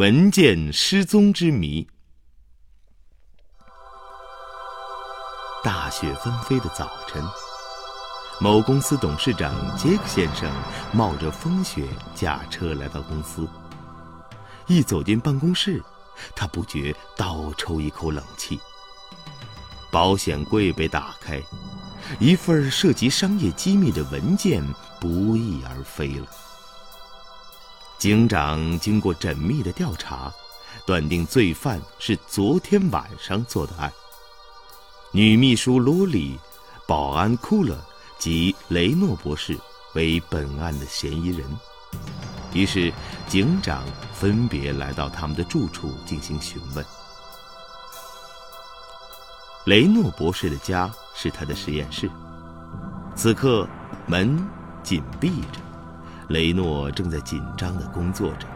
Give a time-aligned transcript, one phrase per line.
[0.00, 1.86] 文件失踪之谜。
[5.62, 7.22] 大雪纷飞的早晨，
[8.40, 10.50] 某公司董事长杰克先生
[10.94, 13.46] 冒着风雪驾车来到公司。
[14.68, 15.84] 一走进办公室，
[16.34, 18.58] 他不觉倒抽一口冷气。
[19.90, 21.42] 保险柜被打开，
[22.18, 24.64] 一份涉及商业机密的文件
[24.98, 26.26] 不翼而飞了。
[28.00, 30.32] 警长经过缜密的调查，
[30.86, 33.92] 断定罪犯是昨天晚上做的案。
[35.12, 36.40] 女秘书罗莉、
[36.88, 37.78] 保安库勒
[38.18, 39.54] 及雷诺博士
[39.92, 41.46] 为本案的嫌疑人。
[42.54, 42.90] 于是，
[43.28, 46.82] 警长分别来到他们的住处进行询问。
[49.66, 52.10] 雷诺博士的家是他的实验室，
[53.14, 53.68] 此刻
[54.06, 54.42] 门
[54.82, 55.69] 紧闭着。
[56.30, 58.46] 雷诺正在紧张的工作着。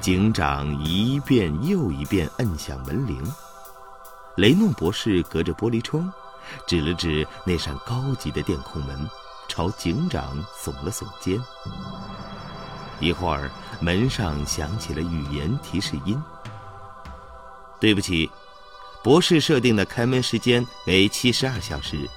[0.00, 3.24] 警长一遍又一遍摁响门铃。
[4.36, 6.12] 雷诺博士隔着玻璃窗，
[6.66, 9.08] 指了指那扇高级的电控门，
[9.46, 11.40] 朝警长耸了耸肩。
[12.98, 13.48] 一会儿，
[13.80, 16.20] 门上响起了语言提示音
[17.78, 18.28] ：“对不起，
[19.04, 22.10] 博士设定的开门时间为七十二小时。”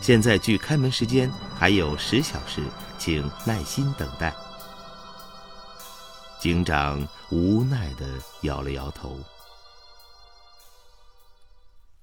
[0.00, 2.62] 现在距开门时间还有十小时，
[2.96, 4.32] 请耐心等待。
[6.38, 8.06] 警长无奈的
[8.42, 9.18] 摇了摇头。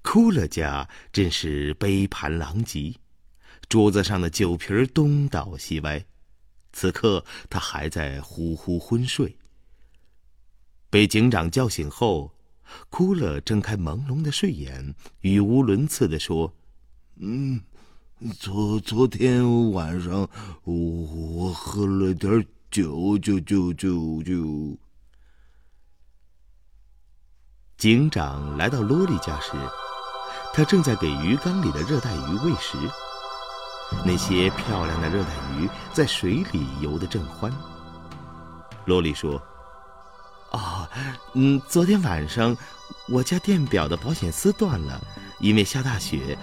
[0.02, 2.94] 库勒家真是杯盘狼藉，
[3.70, 6.04] 桌子上的酒瓶东倒西歪。
[6.74, 9.38] 此刻他还在呼呼昏睡。
[10.90, 12.32] 被警长叫醒后，
[12.90, 16.54] 库勒睁开朦胧的睡眼，语无伦次的说
[17.16, 17.62] ：“嗯。”
[18.38, 20.28] 昨昨天晚上，
[20.62, 24.76] 我喝了点酒，就就就就。
[27.76, 29.52] 警长来到罗莉家时，
[30.54, 32.78] 他正在给鱼缸里的热带鱼喂食。
[34.06, 37.52] 那些漂亮的热带鱼在水里游得正欢。
[38.86, 39.42] 罗莉说
[40.50, 40.88] ：“啊，
[41.34, 42.56] 嗯，昨天晚上
[43.08, 45.00] 我家电表的保险丝断了，
[45.40, 46.38] 因为下大雪。”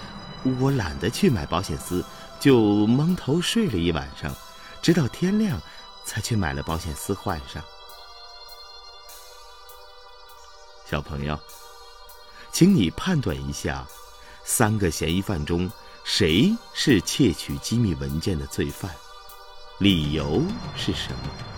[0.60, 2.04] 我懒得去买保险丝，
[2.40, 4.34] 就蒙头睡了一晚上，
[4.82, 5.62] 直到天亮，
[6.06, 7.64] 才去买了保险丝换上。
[10.90, 11.40] 小朋友，
[12.52, 13.88] 请你判断一下，
[14.44, 15.72] 三个嫌疑犯中
[16.04, 18.92] 谁是窃取机密文件的罪犯？
[19.78, 20.44] 理由
[20.76, 21.51] 是什么？